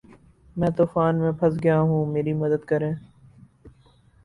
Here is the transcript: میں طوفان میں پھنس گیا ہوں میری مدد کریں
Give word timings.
میں 0.55 0.69
طوفان 0.77 1.15
میں 1.15 1.31
پھنس 1.31 1.61
گیا 1.63 1.79
ہوں 1.81 2.05
میری 2.05 2.33
مدد 2.33 2.65
کریں 2.65 2.91